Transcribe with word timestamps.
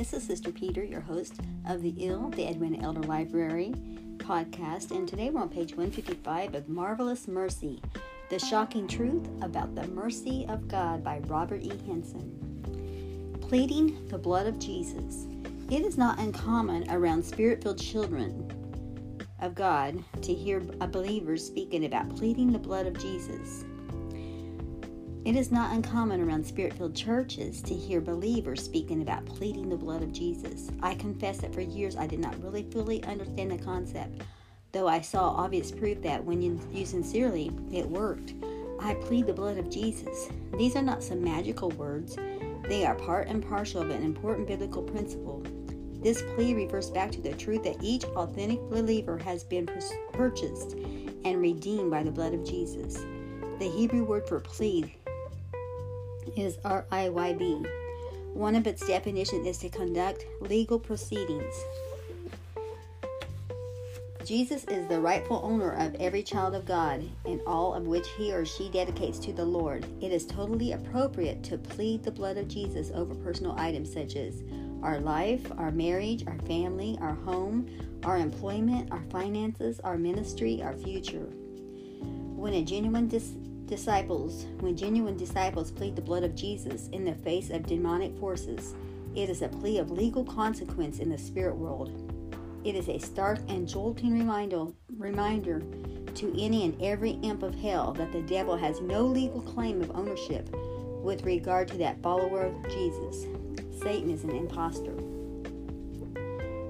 This 0.00 0.14
is 0.14 0.22
Sister 0.22 0.50
Peter, 0.50 0.82
your 0.82 1.02
host 1.02 1.34
of 1.68 1.82
the 1.82 1.92
EEL, 1.92 2.34
the 2.34 2.48
Edwina 2.48 2.82
Elder 2.82 3.02
Library 3.02 3.74
podcast, 4.16 4.92
and 4.92 5.06
today 5.06 5.28
we're 5.28 5.42
on 5.42 5.50
page 5.50 5.72
155 5.72 6.54
of 6.54 6.70
Marvelous 6.70 7.28
Mercy 7.28 7.82
The 8.30 8.38
Shocking 8.38 8.88
Truth 8.88 9.28
About 9.42 9.74
the 9.74 9.86
Mercy 9.88 10.46
of 10.48 10.68
God 10.68 11.04
by 11.04 11.18
Robert 11.26 11.60
E. 11.60 11.72
Henson. 11.86 13.36
Pleading 13.42 14.08
the 14.08 14.16
blood 14.16 14.46
of 14.46 14.58
Jesus. 14.58 15.26
It 15.70 15.84
is 15.84 15.98
not 15.98 16.18
uncommon 16.18 16.90
around 16.90 17.22
spirit 17.22 17.62
filled 17.62 17.78
children 17.78 18.50
of 19.40 19.54
God 19.54 20.02
to 20.22 20.32
hear 20.32 20.62
a 20.80 20.86
believer 20.86 21.36
speaking 21.36 21.84
about 21.84 22.16
pleading 22.16 22.52
the 22.52 22.58
blood 22.58 22.86
of 22.86 22.98
Jesus. 22.98 23.66
It 25.22 25.36
is 25.36 25.52
not 25.52 25.74
uncommon 25.74 26.22
around 26.22 26.46
spirit 26.46 26.72
filled 26.72 26.96
churches 26.96 27.60
to 27.62 27.74
hear 27.74 28.00
believers 28.00 28.64
speaking 28.64 29.02
about 29.02 29.26
pleading 29.26 29.68
the 29.68 29.76
blood 29.76 30.02
of 30.02 30.12
Jesus. 30.12 30.70
I 30.82 30.94
confess 30.94 31.38
that 31.38 31.52
for 31.52 31.60
years 31.60 31.94
I 31.94 32.06
did 32.06 32.20
not 32.20 32.42
really 32.42 32.62
fully 32.62 33.04
understand 33.04 33.50
the 33.50 33.58
concept, 33.58 34.22
though 34.72 34.88
I 34.88 35.02
saw 35.02 35.28
obvious 35.28 35.70
proof 35.70 36.00
that 36.02 36.24
when 36.24 36.40
used 36.40 36.90
sincerely, 36.90 37.50
it 37.70 37.86
worked. 37.86 38.32
I 38.80 38.94
plead 38.94 39.26
the 39.26 39.34
blood 39.34 39.58
of 39.58 39.68
Jesus. 39.68 40.30
These 40.56 40.74
are 40.74 40.82
not 40.82 41.02
some 41.02 41.22
magical 41.22 41.68
words, 41.70 42.16
they 42.66 42.86
are 42.86 42.94
part 42.94 43.28
and 43.28 43.46
parcel 43.46 43.82
of 43.82 43.90
an 43.90 44.02
important 44.02 44.48
biblical 44.48 44.82
principle. 44.82 45.42
This 46.02 46.22
plea 46.34 46.54
refers 46.54 46.88
back 46.88 47.12
to 47.12 47.20
the 47.20 47.34
truth 47.34 47.62
that 47.64 47.82
each 47.82 48.04
authentic 48.04 48.60
believer 48.70 49.18
has 49.18 49.44
been 49.44 49.68
purchased 50.14 50.76
and 51.26 51.42
redeemed 51.42 51.90
by 51.90 52.02
the 52.02 52.10
blood 52.10 52.32
of 52.32 52.42
Jesus. 52.42 53.04
The 53.58 53.68
Hebrew 53.68 54.04
word 54.04 54.26
for 54.26 54.40
plead 54.40 54.94
is 56.36 56.56
RIYB. 56.58 57.66
One 58.34 58.54
of 58.54 58.66
its 58.66 58.86
definitions 58.86 59.46
is 59.46 59.58
to 59.58 59.68
conduct 59.68 60.24
legal 60.40 60.78
proceedings. 60.78 61.54
Jesus 64.24 64.64
is 64.64 64.86
the 64.86 65.00
rightful 65.00 65.40
owner 65.42 65.72
of 65.72 65.96
every 65.96 66.22
child 66.22 66.54
of 66.54 66.64
God 66.64 67.02
and 67.24 67.40
all 67.46 67.74
of 67.74 67.86
which 67.86 68.06
he 68.16 68.32
or 68.32 68.44
she 68.44 68.68
dedicates 68.70 69.18
to 69.18 69.32
the 69.32 69.44
Lord. 69.44 69.84
It 70.00 70.12
is 70.12 70.26
totally 70.26 70.72
appropriate 70.72 71.42
to 71.44 71.58
plead 71.58 72.04
the 72.04 72.12
blood 72.12 72.36
of 72.36 72.46
Jesus 72.46 72.92
over 72.94 73.14
personal 73.14 73.58
items 73.58 73.92
such 73.92 74.14
as 74.16 74.42
our 74.82 75.00
life, 75.00 75.50
our 75.58 75.70
marriage, 75.70 76.24
our 76.26 76.38
family, 76.40 76.96
our 77.00 77.14
home, 77.14 77.68
our 78.04 78.18
employment, 78.18 78.92
our 78.92 79.02
finances, 79.10 79.80
our 79.80 79.98
ministry, 79.98 80.62
our 80.62 80.74
future. 80.74 81.26
When 82.00 82.54
a 82.54 82.62
genuine 82.62 83.08
dis- 83.08 83.34
disciples, 83.70 84.44
when 84.58 84.76
genuine 84.76 85.16
disciples 85.16 85.70
plead 85.70 85.96
the 85.96 86.02
blood 86.02 86.24
of 86.24 86.34
Jesus 86.34 86.88
in 86.88 87.04
the 87.04 87.14
face 87.14 87.48
of 87.48 87.66
demonic 87.66 88.14
forces, 88.18 88.74
it 89.14 89.30
is 89.30 89.40
a 89.40 89.48
plea 89.48 89.78
of 89.78 89.90
legal 89.90 90.24
consequence 90.24 90.98
in 90.98 91.08
the 91.08 91.16
spirit 91.16 91.56
world. 91.56 92.12
It 92.64 92.74
is 92.74 92.88
a 92.88 92.98
stark 92.98 93.38
and 93.48 93.66
jolting 93.66 94.12
reminder, 94.98 95.62
to 96.14 96.34
any 96.38 96.64
and 96.64 96.82
every 96.82 97.12
imp 97.22 97.42
of 97.42 97.54
hell 97.54 97.92
that 97.92 98.12
the 98.12 98.22
devil 98.22 98.56
has 98.56 98.80
no 98.80 99.06
legal 99.06 99.40
claim 99.40 99.80
of 99.80 99.96
ownership 99.96 100.48
with 101.02 101.24
regard 101.24 101.68
to 101.68 101.78
that 101.78 102.02
follower 102.02 102.46
of 102.46 102.68
Jesus. 102.68 103.26
Satan 103.80 104.10
is 104.10 104.24
an 104.24 104.32
impostor. 104.32 104.92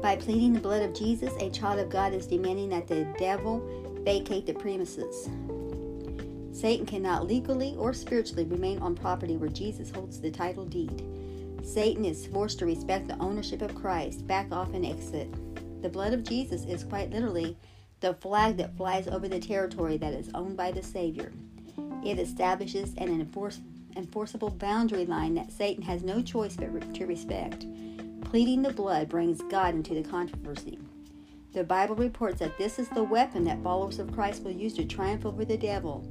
By 0.00 0.16
pleading 0.16 0.52
the 0.52 0.60
blood 0.60 0.82
of 0.82 0.94
Jesus, 0.94 1.32
a 1.40 1.50
child 1.50 1.80
of 1.80 1.90
God 1.90 2.14
is 2.14 2.26
demanding 2.26 2.68
that 2.70 2.86
the 2.86 3.04
devil 3.18 3.60
vacate 4.04 4.46
the 4.46 4.54
premises. 4.54 5.28
Satan 6.64 6.86
cannot 6.86 7.26
legally 7.26 7.76
or 7.76 7.92
spiritually 7.92 8.46
remain 8.46 8.78
on 8.78 8.94
property 8.94 9.36
where 9.36 9.50
Jesus 9.50 9.90
holds 9.90 10.18
the 10.18 10.30
title 10.30 10.64
deed. 10.64 11.04
Satan 11.62 12.06
is 12.06 12.26
forced 12.26 12.58
to 12.58 12.64
respect 12.64 13.06
the 13.06 13.18
ownership 13.18 13.60
of 13.60 13.74
Christ, 13.74 14.26
back 14.26 14.50
off, 14.50 14.72
and 14.72 14.86
exit. 14.86 15.30
The 15.82 15.90
blood 15.90 16.14
of 16.14 16.24
Jesus 16.24 16.64
is 16.64 16.82
quite 16.82 17.10
literally 17.10 17.58
the 18.00 18.14
flag 18.14 18.56
that 18.56 18.78
flies 18.78 19.08
over 19.08 19.28
the 19.28 19.38
territory 19.38 19.98
that 19.98 20.14
is 20.14 20.30
owned 20.34 20.56
by 20.56 20.72
the 20.72 20.82
Savior. 20.82 21.34
It 22.02 22.18
establishes 22.18 22.94
an 22.96 23.10
enforce, 23.10 23.60
enforceable 23.94 24.48
boundary 24.48 25.04
line 25.04 25.34
that 25.34 25.52
Satan 25.52 25.82
has 25.82 26.02
no 26.02 26.22
choice 26.22 26.56
but 26.56 26.94
to 26.94 27.04
respect. 27.04 27.66
Pleading 28.22 28.62
the 28.62 28.72
blood 28.72 29.10
brings 29.10 29.42
God 29.50 29.74
into 29.74 29.92
the 29.92 30.08
controversy. 30.08 30.78
The 31.52 31.62
Bible 31.62 31.96
reports 31.96 32.38
that 32.38 32.56
this 32.56 32.78
is 32.78 32.88
the 32.88 33.04
weapon 33.04 33.44
that 33.44 33.62
followers 33.62 33.98
of 33.98 34.14
Christ 34.14 34.42
will 34.42 34.52
use 34.52 34.72
to 34.76 34.86
triumph 34.86 35.26
over 35.26 35.44
the 35.44 35.58
devil. 35.58 36.08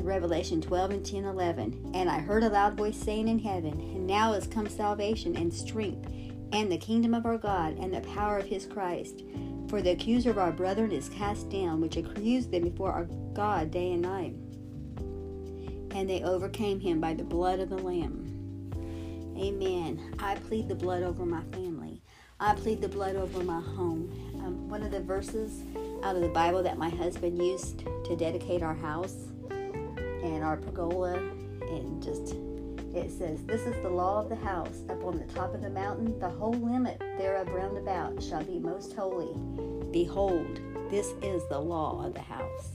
Revelation 0.00 0.60
12 0.60 0.90
and 0.90 1.06
10 1.06 1.24
11. 1.24 1.92
And 1.94 2.08
I 2.08 2.18
heard 2.20 2.42
a 2.42 2.48
loud 2.48 2.76
voice 2.76 2.96
saying 2.96 3.28
in 3.28 3.38
heaven, 3.38 3.72
And 3.72 4.06
now 4.06 4.32
is 4.32 4.46
come 4.46 4.68
salvation 4.68 5.36
and 5.36 5.52
strength, 5.52 6.10
and 6.52 6.70
the 6.70 6.78
kingdom 6.78 7.14
of 7.14 7.26
our 7.26 7.38
God, 7.38 7.76
and 7.78 7.92
the 7.92 8.00
power 8.12 8.38
of 8.38 8.46
his 8.46 8.66
Christ. 8.66 9.22
For 9.68 9.82
the 9.82 9.90
accuser 9.90 10.30
of 10.30 10.38
our 10.38 10.52
brethren 10.52 10.92
is 10.92 11.08
cast 11.10 11.50
down, 11.50 11.80
which 11.80 11.96
accused 11.96 12.50
them 12.50 12.62
before 12.62 12.92
our 12.92 13.04
God 13.34 13.70
day 13.70 13.92
and 13.92 14.02
night. 14.02 14.34
And 15.94 16.08
they 16.08 16.22
overcame 16.22 16.80
him 16.80 17.00
by 17.00 17.14
the 17.14 17.24
blood 17.24 17.60
of 17.60 17.68
the 17.68 17.78
Lamb. 17.78 18.24
Amen. 19.36 20.16
I 20.18 20.36
plead 20.36 20.68
the 20.68 20.74
blood 20.74 21.02
over 21.02 21.24
my 21.24 21.42
family. 21.52 22.02
I 22.40 22.54
plead 22.54 22.80
the 22.80 22.88
blood 22.88 23.16
over 23.16 23.42
my 23.42 23.60
home. 23.60 24.10
Um, 24.36 24.68
one 24.68 24.82
of 24.82 24.90
the 24.90 25.00
verses 25.00 25.64
out 26.02 26.16
of 26.16 26.22
the 26.22 26.28
Bible 26.28 26.62
that 26.62 26.78
my 26.78 26.88
husband 26.88 27.36
used 27.38 27.80
to 28.04 28.16
dedicate 28.16 28.62
our 28.62 28.74
house 28.74 29.27
and 30.22 30.42
our 30.42 30.56
pergola 30.56 31.14
and 31.14 32.02
just 32.02 32.34
it 32.94 33.10
says 33.10 33.44
this 33.44 33.62
is 33.62 33.80
the 33.82 33.90
law 33.90 34.22
of 34.22 34.28
the 34.28 34.36
house. 34.36 34.82
Up 34.88 35.04
on 35.04 35.18
the 35.18 35.32
top 35.32 35.54
of 35.54 35.62
the 35.62 35.70
mountain 35.70 36.18
the 36.18 36.28
whole 36.28 36.54
limit 36.54 36.98
thereof 37.18 37.48
round 37.48 37.76
about 37.76 38.22
shall 38.22 38.42
be 38.42 38.58
most 38.58 38.94
holy. 38.94 39.34
Behold 39.92 40.60
this 40.90 41.12
is 41.22 41.42
the 41.48 41.58
law 41.58 42.04
of 42.04 42.14
the 42.14 42.20
house. 42.20 42.70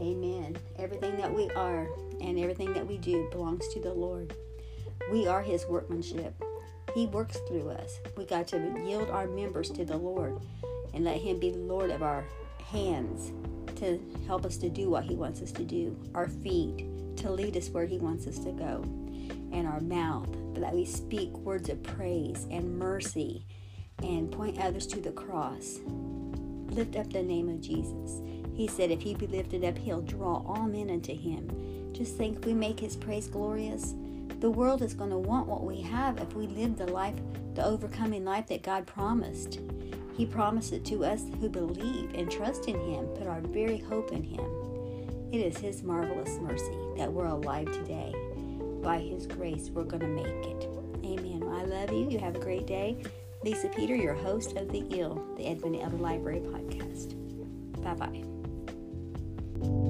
Amen. 0.00 0.56
Everything 0.78 1.16
that 1.16 1.32
we 1.34 1.50
are 1.50 1.88
and 2.20 2.38
everything 2.38 2.72
that 2.74 2.86
we 2.86 2.98
do 2.98 3.28
belongs 3.30 3.66
to 3.68 3.80
the 3.80 3.92
lord. 3.92 4.34
We 5.10 5.26
are 5.26 5.42
his 5.42 5.66
workmanship. 5.66 6.34
He 6.94 7.06
works 7.06 7.38
through 7.48 7.70
us. 7.70 7.98
We 8.16 8.24
got 8.24 8.48
to 8.48 8.58
yield 8.84 9.10
our 9.10 9.26
members 9.26 9.70
to 9.70 9.84
the 9.84 9.96
lord 9.96 10.38
and 10.92 11.04
let 11.04 11.18
him 11.18 11.38
be 11.38 11.50
the 11.50 11.58
lord 11.58 11.90
of 11.90 12.02
our 12.02 12.24
hands 12.72 13.32
to 13.80 14.00
help 14.26 14.46
us 14.46 14.56
to 14.58 14.68
do 14.68 14.88
what 14.88 15.04
He 15.04 15.14
wants 15.14 15.42
us 15.42 15.52
to 15.52 15.64
do, 15.64 15.96
our 16.14 16.28
feet 16.28 16.86
to 17.16 17.30
lead 17.30 17.56
us 17.56 17.68
where 17.68 17.86
He 17.86 17.98
wants 17.98 18.26
us 18.26 18.38
to 18.40 18.52
go, 18.52 18.82
and 19.52 19.66
our 19.66 19.80
mouth 19.80 20.28
that 20.54 20.74
we 20.74 20.84
speak 20.84 21.32
words 21.38 21.68
of 21.68 21.82
praise 21.82 22.46
and 22.50 22.78
mercy 22.78 23.44
and 24.02 24.30
point 24.30 24.60
others 24.60 24.86
to 24.86 25.00
the 25.00 25.12
cross. 25.12 25.80
Lift 26.70 26.96
up 26.96 27.12
the 27.12 27.22
name 27.22 27.48
of 27.48 27.60
Jesus. 27.60 28.22
He 28.54 28.66
said, 28.66 28.90
If 28.90 29.02
He 29.02 29.14
be 29.14 29.26
lifted 29.26 29.64
up, 29.64 29.76
He'll 29.76 30.00
draw 30.00 30.42
all 30.46 30.66
men 30.66 30.90
unto 30.90 31.14
Him. 31.14 31.92
Just 31.92 32.16
think 32.16 32.38
if 32.38 32.44
we 32.44 32.54
make 32.54 32.80
His 32.80 32.96
praise 32.96 33.26
glorious, 33.26 33.94
the 34.40 34.50
world 34.50 34.80
is 34.80 34.94
going 34.94 35.10
to 35.10 35.18
want 35.18 35.46
what 35.46 35.64
we 35.64 35.82
have 35.82 36.18
if 36.18 36.34
we 36.34 36.46
live 36.46 36.76
the 36.76 36.86
life, 36.86 37.14
the 37.54 37.64
overcoming 37.64 38.24
life 38.24 38.46
that 38.48 38.62
God 38.62 38.86
promised. 38.86 39.60
He 40.20 40.26
promised 40.26 40.74
it 40.74 40.84
to 40.84 41.02
us 41.06 41.22
who 41.40 41.48
believe 41.48 42.10
and 42.14 42.30
trust 42.30 42.68
in 42.68 42.78
Him, 42.78 43.06
put 43.16 43.26
our 43.26 43.40
very 43.40 43.78
hope 43.78 44.12
in 44.12 44.22
Him. 44.22 44.44
It 45.32 45.38
is 45.38 45.56
His 45.56 45.82
marvelous 45.82 46.38
mercy 46.42 46.76
that 46.98 47.10
we're 47.10 47.24
alive 47.24 47.72
today. 47.72 48.14
By 48.82 48.98
His 48.98 49.26
grace, 49.26 49.70
we're 49.70 49.84
going 49.84 50.02
to 50.02 50.06
make 50.06 50.26
it. 50.26 50.68
Amen. 51.06 51.42
I 51.50 51.64
love 51.64 51.90
you. 51.90 52.10
You 52.10 52.18
have 52.18 52.36
a 52.36 52.38
great 52.38 52.66
day. 52.66 53.02
Lisa 53.42 53.68
Peter, 53.68 53.96
your 53.96 54.12
host 54.12 54.58
of 54.58 54.70
The 54.70 54.82
EEL, 54.82 55.38
the 55.38 55.48
Edwina 55.48 55.84
Elder 55.84 55.96
Library 55.96 56.40
podcast. 56.40 57.14
Bye 57.82 57.94
bye. 57.94 59.89